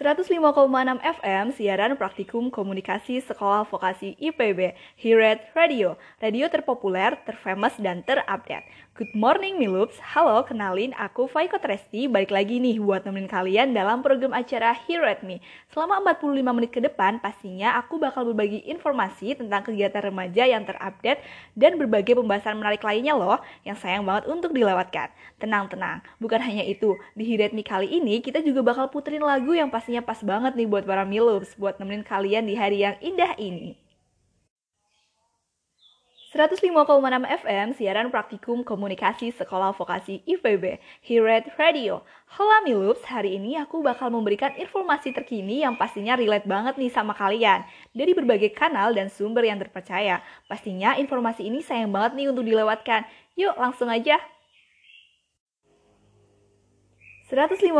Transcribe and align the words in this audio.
105,6 0.00 0.32
FM 1.20 1.52
siaran 1.52 1.92
praktikum 1.92 2.48
komunikasi 2.48 3.20
sekolah 3.20 3.68
vokasi 3.68 4.16
IPB 4.16 4.72
Hired 4.96 5.52
Radio, 5.52 6.00
radio 6.16 6.48
terpopuler, 6.48 7.20
terfamous, 7.28 7.76
dan 7.76 8.00
terupdate. 8.00 8.64
Good 9.00 9.16
morning 9.16 9.56
Milups, 9.56 9.96
halo 10.12 10.44
kenalin 10.44 10.92
aku 10.92 11.24
Faiko 11.24 11.56
Tresti, 11.56 12.04
balik 12.04 12.28
lagi 12.28 12.60
nih 12.60 12.76
buat 12.76 13.00
nemenin 13.08 13.32
kalian 13.32 13.72
dalam 13.72 14.04
program 14.04 14.36
acara 14.36 14.76
Here 14.76 15.08
at 15.08 15.24
Me. 15.24 15.40
Selama 15.72 16.04
45 16.04 16.44
menit 16.52 16.68
ke 16.68 16.84
depan 16.84 17.16
pastinya 17.16 17.80
aku 17.80 17.96
bakal 17.96 18.28
berbagi 18.28 18.60
informasi 18.68 19.40
tentang 19.40 19.64
kegiatan 19.64 20.12
remaja 20.12 20.44
yang 20.44 20.68
terupdate 20.68 21.24
dan 21.56 21.80
berbagai 21.80 22.12
pembahasan 22.12 22.60
menarik 22.60 22.84
lainnya 22.84 23.16
loh 23.16 23.40
yang 23.64 23.72
sayang 23.80 24.04
banget 24.04 24.28
untuk 24.28 24.52
dilewatkan. 24.52 25.08
Tenang-tenang, 25.40 26.04
bukan 26.20 26.44
hanya 26.44 26.68
itu, 26.68 26.92
di 27.16 27.24
Here 27.24 27.48
at 27.48 27.56
Me 27.56 27.64
kali 27.64 27.88
ini 27.88 28.20
kita 28.20 28.44
juga 28.44 28.60
bakal 28.60 28.92
puterin 28.92 29.24
lagu 29.24 29.56
yang 29.56 29.72
pastinya 29.72 30.04
pas 30.04 30.20
banget 30.20 30.52
nih 30.60 30.68
buat 30.68 30.84
para 30.84 31.08
Milups, 31.08 31.56
buat 31.56 31.80
nemenin 31.80 32.04
kalian 32.04 32.44
di 32.44 32.52
hari 32.52 32.84
yang 32.84 33.00
indah 33.00 33.32
ini. 33.40 33.80
105,6 36.30 36.62
FM 37.42 37.74
siaran 37.74 38.06
praktikum 38.06 38.62
komunikasi 38.62 39.34
sekolah 39.34 39.74
vokasi 39.74 40.22
IPB 40.30 40.78
Hired 41.02 41.50
Radio. 41.58 42.06
Halo 42.38 42.62
Milups, 42.62 43.02
hari 43.02 43.34
ini 43.34 43.58
aku 43.58 43.82
bakal 43.82 44.14
memberikan 44.14 44.54
informasi 44.54 45.10
terkini 45.10 45.66
yang 45.66 45.74
pastinya 45.74 46.14
relate 46.14 46.46
banget 46.46 46.78
nih 46.78 46.86
sama 46.94 47.18
kalian 47.18 47.66
dari 47.90 48.14
berbagai 48.14 48.54
kanal 48.54 48.94
dan 48.94 49.10
sumber 49.10 49.42
yang 49.42 49.58
terpercaya. 49.58 50.22
Pastinya 50.46 50.94
informasi 50.94 51.50
ini 51.50 51.66
sayang 51.66 51.90
banget 51.90 52.14
nih 52.14 52.30
untuk 52.30 52.46
dilewatkan. 52.46 53.10
Yuk 53.34 53.58
langsung 53.58 53.90
aja. 53.90 54.22
105,6 57.30 57.70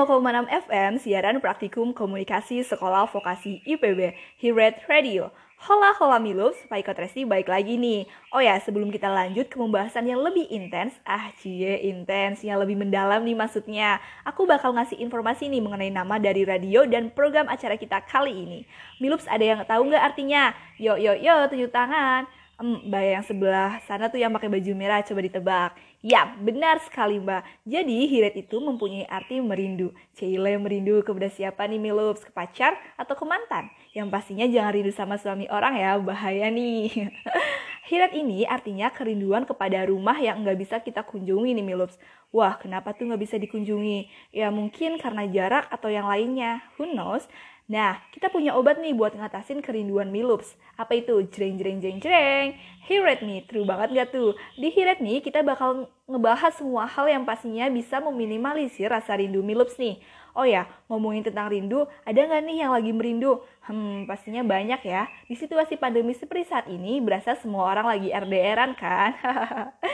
FM 0.47 1.03
siaran 1.03 1.43
praktikum 1.43 1.91
komunikasi 1.91 2.63
sekolah 2.63 3.11
vokasi 3.11 3.59
IPB 3.67 4.15
Hired 4.39 4.79
Radio. 4.87 5.35
Hola 5.67 5.91
hola 5.99 6.23
Miluf, 6.23 6.55
supaya 6.55 6.79
ikut 6.79 6.95
Resti 6.95 7.27
baik 7.27 7.51
lagi 7.51 7.75
nih. 7.75 8.07
Oh 8.31 8.39
ya, 8.39 8.63
sebelum 8.63 8.95
kita 8.95 9.11
lanjut 9.11 9.51
ke 9.51 9.59
pembahasan 9.59 10.07
yang 10.07 10.23
lebih 10.23 10.47
intens, 10.55 10.95
ah 11.03 11.35
cie 11.43 11.83
intens, 11.83 12.47
yang 12.47 12.63
lebih 12.63 12.79
mendalam 12.79 13.27
nih 13.27 13.35
maksudnya. 13.35 13.99
Aku 14.23 14.47
bakal 14.47 14.71
ngasih 14.71 15.03
informasi 15.03 15.51
nih 15.51 15.59
mengenai 15.59 15.91
nama 15.91 16.23
dari 16.23 16.47
radio 16.47 16.87
dan 16.87 17.11
program 17.11 17.51
acara 17.51 17.75
kita 17.75 18.07
kali 18.07 18.31
ini. 18.31 18.63
Milups 19.03 19.27
ada 19.27 19.43
yang 19.43 19.61
tahu 19.67 19.91
nggak 19.91 20.15
artinya? 20.15 20.55
Yo 20.79 20.95
yo 20.95 21.19
yo, 21.19 21.51
tunjuk 21.51 21.75
tangan. 21.75 22.31
Hmm, 22.61 22.77
mbak 22.93 23.05
yang 23.09 23.25
sebelah 23.25 23.81
sana 23.89 24.13
tuh 24.13 24.21
yang 24.21 24.29
pakai 24.37 24.53
baju 24.53 24.73
merah, 24.77 25.01
coba 25.01 25.25
ditebak. 25.25 25.71
Ya, 26.05 26.37
benar 26.37 26.77
sekali 26.85 27.17
Mbak. 27.17 27.65
Jadi, 27.65 28.05
hiret 28.05 28.37
itu 28.37 28.61
mempunyai 28.61 29.09
arti 29.09 29.41
merindu. 29.41 29.97
Cile 30.13 30.61
merindu 30.61 31.01
kepada 31.01 31.33
siapa 31.33 31.65
nih 31.65 31.81
Milups? 31.81 32.21
Ke 32.21 32.29
pacar 32.29 32.77
atau 33.01 33.17
ke 33.17 33.25
mantan? 33.25 33.73
Yang 33.97 34.13
pastinya 34.13 34.45
jangan 34.45 34.73
rindu 34.77 34.93
sama 34.93 35.17
suami 35.17 35.49
orang 35.49 35.73
ya, 35.81 35.97
bahaya 36.05 36.53
nih. 36.53 37.09
hiret 37.89 38.13
ini 38.13 38.45
artinya 38.45 38.93
kerinduan 38.93 39.49
kepada 39.49 39.81
rumah 39.89 40.21
yang 40.21 40.45
nggak 40.45 40.61
bisa 40.61 40.77
kita 40.85 41.01
kunjungi 41.01 41.57
nih 41.57 41.65
Milups. 41.65 41.97
Wah, 42.31 42.55
kenapa 42.63 42.95
tuh 42.95 43.11
nggak 43.11 43.23
bisa 43.27 43.37
dikunjungi? 43.43 44.07
Ya 44.31 44.55
mungkin 44.55 45.03
karena 45.03 45.27
jarak 45.27 45.67
atau 45.67 45.91
yang 45.91 46.07
lainnya. 46.07 46.63
Who 46.79 46.87
knows? 46.87 47.27
Nah, 47.71 48.03
kita 48.11 48.31
punya 48.31 48.55
obat 48.59 48.83
nih 48.83 48.95
buat 48.95 49.15
ngatasin 49.15 49.63
kerinduan 49.63 50.11
Milups. 50.15 50.55
Apa 50.75 50.99
itu? 50.99 51.23
Jreng 51.31 51.59
jreng 51.59 51.83
jreng 51.83 51.99
jreng. 52.03 52.55
At 52.91 53.23
me, 53.23 53.47
true 53.47 53.63
banget 53.63 53.95
gak 53.95 54.09
tuh? 54.15 54.35
Di 54.59 54.75
at 54.83 54.99
me, 54.99 55.23
kita 55.23 55.47
bakal 55.47 55.87
ngebahas 56.11 56.55
semua 56.59 56.87
hal 56.91 57.07
yang 57.07 57.23
pastinya 57.23 57.71
bisa 57.71 58.03
meminimalisir 58.03 58.91
rasa 58.91 59.15
rindu 59.15 59.43
Milups 59.43 59.79
nih. 59.79 60.03
Oh 60.35 60.47
ya, 60.47 60.67
ngomongin 60.87 61.27
tentang 61.27 61.51
rindu, 61.51 61.91
ada 62.07 62.19
nggak 62.23 62.43
nih 62.47 62.57
yang 62.63 62.71
lagi 62.71 62.95
merindu? 62.95 63.43
Hmm, 63.67 64.07
pastinya 64.07 64.47
banyak 64.47 64.79
ya. 64.87 65.11
Di 65.27 65.35
situasi 65.35 65.75
pandemi 65.75 66.15
seperti 66.15 66.47
saat 66.47 66.67
ini, 66.71 67.03
berasa 67.03 67.35
semua 67.35 67.67
orang 67.71 67.87
lagi 67.91 68.15
RDRan 68.15 68.79
kan? 68.79 69.11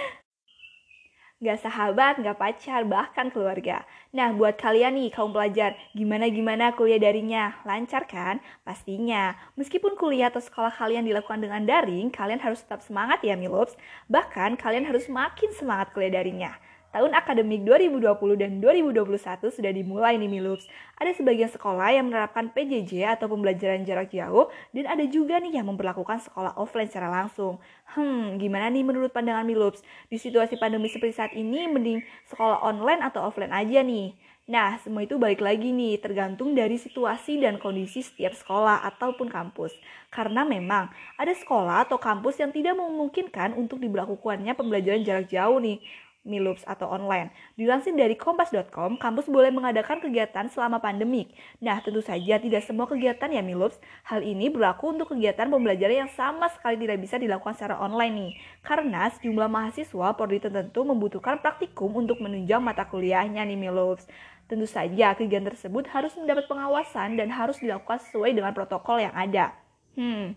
Gak 1.36 1.68
sahabat, 1.68 2.16
gak 2.24 2.40
pacar, 2.40 2.80
bahkan 2.88 3.28
keluarga. 3.28 3.84
Nah, 4.16 4.32
buat 4.32 4.56
kalian 4.56 4.96
nih 4.96 5.12
kaum 5.12 5.36
pelajar, 5.36 5.76
gimana-gimana 5.92 6.72
kuliah 6.72 6.96
darinya? 6.96 7.60
Lancar 7.68 8.08
kan? 8.08 8.40
Pastinya. 8.64 9.36
Meskipun 9.52 10.00
kuliah 10.00 10.32
atau 10.32 10.40
sekolah 10.40 10.72
kalian 10.72 11.04
dilakukan 11.04 11.44
dengan 11.44 11.60
daring, 11.68 12.08
kalian 12.08 12.40
harus 12.40 12.64
tetap 12.64 12.80
semangat 12.80 13.20
ya 13.20 13.36
Milops. 13.36 13.76
Bahkan 14.08 14.56
kalian 14.56 14.88
harus 14.88 15.12
makin 15.12 15.52
semangat 15.52 15.92
kuliah 15.92 16.08
darinya. 16.08 16.56
Tahun 16.96 17.12
akademik 17.12 17.60
2020 17.68 18.40
dan 18.40 18.56
2021 18.56 19.20
sudah 19.52 19.68
dimulai 19.68 20.16
nih 20.16 20.32
Milups. 20.32 20.64
Ada 20.96 21.12
sebagian 21.12 21.52
sekolah 21.52 21.92
yang 21.92 22.08
menerapkan 22.08 22.48
PJJ 22.48 23.20
atau 23.20 23.28
pembelajaran 23.28 23.84
jarak 23.84 24.08
jauh 24.08 24.48
dan 24.72 24.88
ada 24.88 25.04
juga 25.04 25.36
nih 25.36 25.60
yang 25.60 25.68
memperlakukan 25.68 26.24
sekolah 26.24 26.56
offline 26.56 26.88
secara 26.88 27.12
langsung. 27.12 27.60
Hmm, 27.92 28.40
gimana 28.40 28.72
nih 28.72 28.80
menurut 28.80 29.12
pandangan 29.12 29.44
Milups? 29.44 29.84
Di 30.08 30.16
situasi 30.16 30.56
pandemi 30.56 30.88
seperti 30.88 31.20
saat 31.20 31.36
ini 31.36 31.68
mending 31.68 32.00
sekolah 32.32 32.64
online 32.64 33.04
atau 33.04 33.28
offline 33.28 33.52
aja 33.52 33.84
nih? 33.84 34.16
Nah, 34.46 34.78
semua 34.78 35.02
itu 35.02 35.18
balik 35.18 35.42
lagi 35.42 35.74
nih, 35.74 35.98
tergantung 35.98 36.54
dari 36.54 36.78
situasi 36.78 37.42
dan 37.42 37.58
kondisi 37.58 37.98
setiap 37.98 38.30
sekolah 38.30 38.78
ataupun 38.94 39.26
kampus. 39.26 39.74
Karena 40.06 40.46
memang 40.46 40.86
ada 41.18 41.34
sekolah 41.34 41.90
atau 41.90 41.98
kampus 41.98 42.38
yang 42.38 42.54
tidak 42.54 42.78
memungkinkan 42.78 43.58
untuk 43.58 43.82
diberlakukannya 43.82 44.54
pembelajaran 44.54 45.02
jarak 45.02 45.26
jauh 45.26 45.58
nih. 45.58 45.82
Milups 46.26 46.66
atau 46.66 46.90
online. 46.90 47.30
Dilansir 47.54 47.94
dari 47.94 48.18
kompas.com, 48.18 48.98
kampus 48.98 49.30
boleh 49.30 49.54
mengadakan 49.54 50.02
kegiatan 50.02 50.50
selama 50.50 50.82
pandemik. 50.82 51.30
Nah, 51.62 51.78
tentu 51.80 52.02
saja 52.02 52.42
tidak 52.42 52.66
semua 52.66 52.90
kegiatan 52.90 53.30
ya 53.30 53.40
Milups. 53.40 53.78
Hal 54.04 54.26
ini 54.26 54.50
berlaku 54.50 54.92
untuk 54.92 55.14
kegiatan 55.14 55.46
pembelajaran 55.46 56.04
yang 56.04 56.12
sama 56.12 56.50
sekali 56.50 56.82
tidak 56.82 56.98
bisa 56.98 57.16
dilakukan 57.16 57.54
secara 57.54 57.78
online 57.78 58.14
nih. 58.18 58.32
Karena 58.66 59.08
sejumlah 59.14 59.48
mahasiswa 59.48 60.12
prodi 60.18 60.42
tertentu 60.42 60.82
membutuhkan 60.82 61.38
praktikum 61.38 61.94
untuk 61.94 62.18
menunjang 62.18 62.60
mata 62.60 62.84
kuliahnya 62.84 63.46
nih 63.46 63.56
Milups. 63.56 64.10
Tentu 64.50 64.66
saja 64.66 65.14
kegiatan 65.14 65.46
tersebut 65.46 65.90
harus 65.94 66.14
mendapat 66.18 66.50
pengawasan 66.50 67.18
dan 67.18 67.30
harus 67.30 67.62
dilakukan 67.62 68.02
sesuai 68.02 68.34
dengan 68.34 68.50
protokol 68.54 69.02
yang 69.02 69.14
ada. 69.14 69.54
Hmm, 69.96 70.36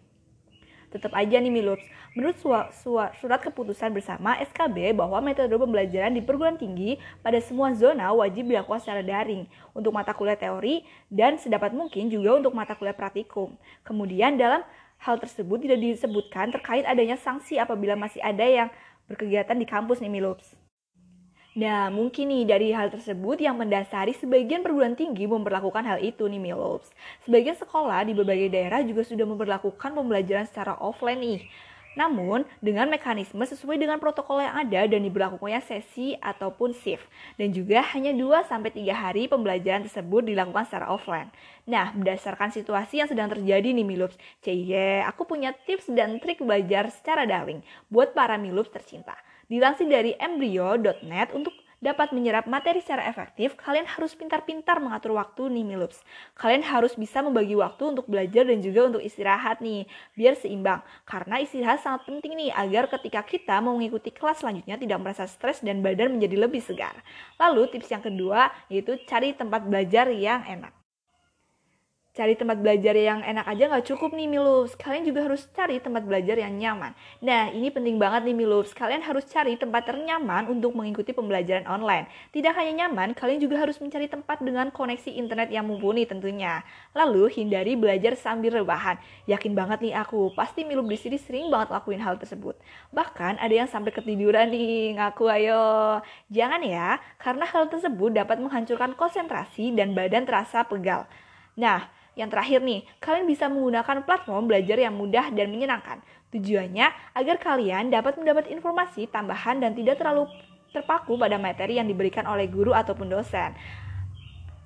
Tetap 0.89 1.13
aja 1.13 1.37
nih 1.37 1.53
Milups, 1.53 1.85
menurut 2.17 2.33
surat 3.13 3.41
keputusan 3.45 3.93
bersama 3.93 4.33
SKB 4.41 4.97
bahwa 4.97 5.21
metode 5.21 5.53
pembelajaran 5.53 6.09
di 6.09 6.21
perguruan 6.25 6.57
tinggi 6.57 6.97
pada 7.21 7.37
semua 7.37 7.69
zona 7.77 8.09
wajib 8.09 8.49
dilakukan 8.49 8.81
secara 8.81 9.05
daring 9.05 9.45
untuk 9.77 9.93
mata 9.93 10.17
kuliah 10.17 10.33
teori 10.33 10.81
dan 11.13 11.37
sedapat 11.37 11.77
mungkin 11.77 12.09
juga 12.09 12.41
untuk 12.41 12.57
mata 12.57 12.73
kuliah 12.73 12.97
praktikum. 12.97 13.53
Kemudian 13.85 14.33
dalam 14.33 14.65
hal 14.97 15.21
tersebut 15.21 15.61
tidak 15.61 15.77
disebutkan 15.77 16.49
terkait 16.49 16.83
adanya 16.89 17.21
sanksi 17.21 17.61
apabila 17.61 17.93
masih 17.93 18.19
ada 18.25 18.43
yang 18.43 18.73
berkegiatan 19.05 19.55
di 19.55 19.69
kampus 19.69 20.01
nih 20.01 20.09
Milups. 20.09 20.57
Nah, 21.61 21.83
mungkin 21.97 22.25
nih 22.33 22.43
dari 22.51 22.67
hal 22.77 22.87
tersebut 22.95 23.37
yang 23.45 23.55
mendasari 23.61 24.13
sebagian 24.21 24.61
perguruan 24.65 24.95
tinggi 25.01 25.25
memperlakukan 25.33 25.83
hal 25.89 25.99
itu 26.09 26.23
nih 26.31 26.41
Milops. 26.45 26.87
Sebagian 27.25 27.57
sekolah 27.63 27.99
di 28.07 28.13
berbagai 28.19 28.49
daerah 28.55 28.79
juga 28.89 29.01
sudah 29.09 29.25
memperlakukan 29.31 29.91
pembelajaran 29.97 30.45
secara 30.49 30.73
offline 30.87 31.19
nih. 31.27 31.39
Namun, 31.99 32.47
dengan 32.63 32.87
mekanisme 32.87 33.43
sesuai 33.43 33.75
dengan 33.75 33.99
protokol 33.99 34.39
yang 34.39 34.55
ada 34.55 34.87
dan 34.87 35.03
diberlakukannya 35.03 35.59
sesi 35.59 36.15
ataupun 36.23 36.71
shift. 36.71 37.03
Dan 37.35 37.51
juga 37.51 37.83
hanya 37.91 38.15
2-3 38.15 38.71
hari 38.95 39.27
pembelajaran 39.27 39.83
tersebut 39.83 40.23
dilakukan 40.23 40.63
secara 40.63 40.87
offline. 40.87 41.27
Nah, 41.67 41.91
berdasarkan 41.91 42.55
situasi 42.55 43.03
yang 43.03 43.11
sedang 43.11 43.27
terjadi 43.27 43.75
nih 43.75 43.83
Milups, 43.83 44.15
cie, 44.39 45.03
aku 45.03 45.27
punya 45.27 45.51
tips 45.51 45.91
dan 45.91 46.23
trik 46.23 46.39
belajar 46.39 46.87
secara 46.87 47.27
daring 47.27 47.59
buat 47.91 48.15
para 48.15 48.39
Milups 48.39 48.71
tercinta. 48.71 49.19
Dilansir 49.51 49.91
dari 49.91 50.15
embryo.net 50.15 51.35
untuk 51.35 51.51
dapat 51.79 52.11
menyerap 52.11 52.47
materi 52.47 52.83
secara 52.83 53.07
efektif, 53.07 53.55
kalian 53.59 53.87
harus 53.87 54.15
pintar-pintar 54.15 54.79
mengatur 54.83 55.15
waktu 55.15 55.47
nih 55.51 55.63
Milups. 55.67 56.03
Kalian 56.35 56.63
harus 56.63 56.95
bisa 56.95 57.23
membagi 57.23 57.55
waktu 57.55 57.95
untuk 57.95 58.07
belajar 58.07 58.47
dan 58.47 58.59
juga 58.59 58.87
untuk 58.87 59.01
istirahat 59.03 59.63
nih, 59.63 59.87
biar 60.15 60.35
seimbang. 60.39 60.83
Karena 61.07 61.39
istirahat 61.43 61.83
sangat 61.83 62.07
penting 62.07 62.35
nih 62.39 62.51
agar 62.55 62.87
ketika 62.87 63.23
kita 63.23 63.59
mau 63.59 63.75
mengikuti 63.75 64.11
kelas 64.11 64.43
selanjutnya 64.43 64.79
tidak 64.79 64.99
merasa 65.03 65.27
stres 65.27 65.59
dan 65.59 65.83
badan 65.83 66.15
menjadi 66.15 66.47
lebih 66.47 66.63
segar. 66.63 66.95
Lalu 67.35 67.71
tips 67.75 67.91
yang 67.91 68.03
kedua 68.03 68.51
yaitu 68.71 68.95
cari 69.07 69.35
tempat 69.35 69.67
belajar 69.67 70.07
yang 70.11 70.43
enak. 70.47 70.78
Cari 72.19 72.35
tempat 72.35 72.59
belajar 72.59 72.99
yang 72.99 73.23
enak 73.23 73.47
aja 73.47 73.71
nggak 73.71 73.95
cukup 73.95 74.11
nih 74.11 74.27
Milups. 74.27 74.75
Kalian 74.75 75.07
juga 75.07 75.23
harus 75.23 75.47
cari 75.55 75.79
tempat 75.79 76.03
belajar 76.03 76.35
yang 76.35 76.51
nyaman. 76.51 76.91
Nah, 77.23 77.47
ini 77.47 77.71
penting 77.71 77.95
banget 77.95 78.27
nih 78.27 78.35
Milups. 78.35 78.75
Kalian 78.75 78.99
harus 79.07 79.23
cari 79.31 79.55
tempat 79.55 79.87
ternyaman 79.87 80.51
untuk 80.51 80.75
mengikuti 80.75 81.15
pembelajaran 81.15 81.63
online. 81.63 82.11
Tidak 82.35 82.51
hanya 82.51 82.83
nyaman, 82.83 83.15
kalian 83.15 83.39
juga 83.39 83.63
harus 83.63 83.79
mencari 83.79 84.11
tempat 84.11 84.43
dengan 84.43 84.67
koneksi 84.67 85.15
internet 85.15 85.47
yang 85.47 85.63
mumpuni 85.63 86.03
tentunya. 86.03 86.59
Lalu, 86.91 87.31
hindari 87.39 87.79
belajar 87.79 88.19
sambil 88.19 88.51
rebahan. 88.51 88.99
Yakin 89.23 89.55
banget 89.55 89.79
nih 89.79 89.95
aku, 89.95 90.35
pasti 90.35 90.67
Milups 90.67 90.91
di 90.91 90.99
sini 90.99 91.15
sering 91.15 91.47
banget 91.47 91.71
lakuin 91.71 92.03
hal 92.03 92.19
tersebut. 92.19 92.59
Bahkan 92.91 93.39
ada 93.39 93.55
yang 93.55 93.71
sampai 93.71 93.95
ketiduran 93.95 94.51
nih, 94.51 94.99
ngaku 94.99 95.23
ayo. 95.39 96.03
Jangan 96.27 96.67
ya, 96.67 96.99
karena 97.15 97.47
hal 97.47 97.71
tersebut 97.71 98.11
dapat 98.11 98.43
menghancurkan 98.43 98.91
konsentrasi 98.99 99.71
dan 99.71 99.95
badan 99.95 100.27
terasa 100.27 100.67
pegal. 100.67 101.07
Nah, 101.55 101.98
yang 102.19 102.27
terakhir 102.27 102.59
nih, 102.59 102.83
kalian 102.99 103.23
bisa 103.23 103.47
menggunakan 103.47 104.03
platform 104.03 104.51
belajar 104.51 104.75
yang 104.75 104.91
mudah 104.91 105.31
dan 105.31 105.47
menyenangkan. 105.47 106.03
Tujuannya 106.35 107.15
agar 107.15 107.39
kalian 107.39 107.87
dapat 107.89 108.19
mendapat 108.19 108.51
informasi 108.51 109.07
tambahan 109.07 109.63
dan 109.63 109.71
tidak 109.71 110.03
terlalu 110.03 110.27
terpaku 110.75 111.15
pada 111.15 111.39
materi 111.39 111.79
yang 111.79 111.87
diberikan 111.87 112.27
oleh 112.27 112.45
guru 112.45 112.75
ataupun 112.75 113.07
dosen. 113.09 113.55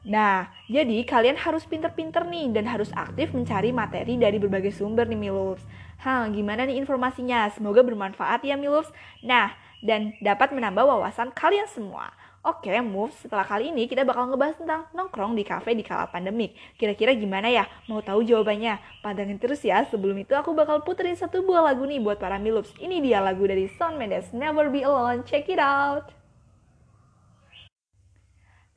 Nah, 0.03 0.51
jadi 0.67 1.07
kalian 1.07 1.39
harus 1.39 1.63
pinter-pinter 1.63 2.27
nih 2.27 2.51
dan 2.51 2.67
harus 2.67 2.91
aktif 2.91 3.31
mencari 3.31 3.71
materi 3.71 4.19
dari 4.19 4.35
berbagai 4.35 4.75
sumber 4.75 5.07
nih 5.07 5.15
Milups. 5.15 5.63
Hah, 6.03 6.27
gimana 6.27 6.67
nih 6.67 6.75
informasinya? 6.75 7.47
Semoga 7.55 7.79
bermanfaat 7.79 8.43
ya 8.43 8.59
Milups. 8.59 8.91
Nah, 9.23 9.55
dan 9.79 10.11
dapat 10.19 10.51
menambah 10.51 10.83
wawasan 10.83 11.31
kalian 11.31 11.71
semua. 11.71 12.11
Oke, 12.43 12.75
Move, 12.83 13.15
setelah 13.23 13.47
kali 13.47 13.71
ini 13.71 13.87
kita 13.87 14.03
bakal 14.03 14.27
ngebahas 14.27 14.59
tentang 14.59 14.83
nongkrong 14.91 15.31
di 15.31 15.47
cafe 15.47 15.79
di 15.79 15.83
kala 15.83 16.11
pandemik. 16.11 16.51
Kira-kira 16.75 17.15
gimana 17.15 17.47
ya? 17.47 17.63
Mau 17.87 18.03
tahu 18.03 18.19
jawabannya? 18.19 18.83
Pantengin 18.99 19.39
terus 19.39 19.63
ya. 19.63 19.87
Sebelum 19.87 20.19
itu 20.19 20.35
aku 20.35 20.51
bakal 20.51 20.83
puterin 20.83 21.15
satu 21.15 21.39
buah 21.39 21.71
lagu 21.71 21.87
nih 21.87 22.03
buat 22.03 22.19
para 22.19 22.35
Milups. 22.35 22.75
Ini 22.83 22.99
dia 22.99 23.23
lagu 23.23 23.47
dari 23.47 23.71
Shawn 23.71 23.95
Mendes, 23.95 24.35
Never 24.35 24.67
Be 24.67 24.83
Alone. 24.83 25.23
Check 25.23 25.47
it 25.47 25.55
out! 25.55 26.11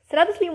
105,6 0.07 0.47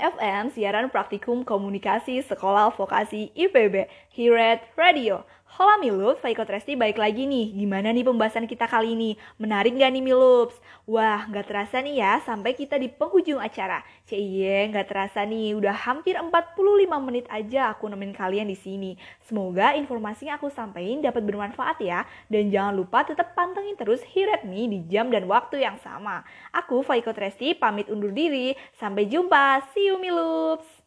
FM, 0.00 0.44
siaran 0.56 0.88
praktikum 0.88 1.44
komunikasi 1.44 2.24
sekolah 2.24 2.72
vokasi 2.72 3.28
IPB, 3.36 3.84
Hired 4.16 4.64
Radio. 4.80 5.28
Halo 5.50 5.82
Milups, 5.82 6.22
Faiko 6.22 6.46
Tresti 6.46 6.78
baik 6.78 6.94
lagi 6.94 7.26
nih. 7.26 7.50
Gimana 7.58 7.90
nih 7.90 8.06
pembahasan 8.06 8.46
kita 8.46 8.70
kali 8.70 8.94
ini? 8.94 9.18
Menarik 9.34 9.74
gak 9.74 9.90
nih 9.90 9.98
Milups? 9.98 10.54
Wah, 10.86 11.26
gak 11.26 11.50
terasa 11.50 11.82
nih 11.82 11.98
ya 11.98 12.22
sampai 12.22 12.54
kita 12.54 12.78
di 12.78 12.86
penghujung 12.86 13.42
acara. 13.42 13.82
Cie, 14.06 14.70
gak 14.70 14.86
terasa 14.86 15.26
nih, 15.26 15.58
udah 15.58 15.74
hampir 15.74 16.14
45 16.14 16.54
menit 17.02 17.26
aja 17.26 17.74
aku 17.74 17.90
nemenin 17.90 18.14
kalian 18.14 18.46
di 18.46 18.54
sini. 18.54 18.94
Semoga 19.26 19.74
informasi 19.74 20.30
yang 20.30 20.38
aku 20.38 20.54
sampaikan 20.54 21.02
dapat 21.02 21.26
bermanfaat 21.26 21.82
ya. 21.82 22.06
Dan 22.30 22.54
jangan 22.54 22.78
lupa 22.78 23.02
tetap 23.02 23.34
pantengin 23.34 23.74
terus 23.74 24.06
Hiret 24.06 24.46
nih 24.46 24.70
di 24.70 24.78
jam 24.86 25.10
dan 25.10 25.26
waktu 25.26 25.66
yang 25.66 25.82
sama. 25.82 26.22
Aku 26.54 26.86
Faiko 26.86 27.10
Tresti 27.10 27.58
pamit 27.58 27.90
undur 27.90 28.14
diri. 28.14 28.54
Sampai 28.78 29.10
jumpa. 29.10 29.66
See 29.74 29.90
you 29.90 29.98
Milups. 29.98 30.79